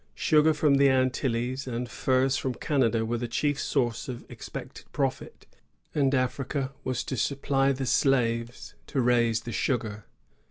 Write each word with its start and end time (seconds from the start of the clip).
^ 0.01 0.03
Sugar 0.15 0.55
from 0.55 0.77
the 0.77 0.89
Antilles 0.89 1.67
and 1.67 1.87
furs 1.87 2.35
from 2.35 2.55
Canada 2.55 3.05
were 3.05 3.19
the 3.19 3.27
chief 3.27 3.59
source 3.59 4.09
of 4.09 4.25
expected 4.31 4.91
profit; 4.91 5.45
and 5.93 6.15
Africa 6.15 6.71
was 6.83 7.03
to 7.03 7.15
supply 7.15 7.71
the 7.71 7.85
slaves 7.85 8.73
to 8.87 8.99
raise 8.99 9.41
the 9.41 9.51
sugar. 9.51 10.05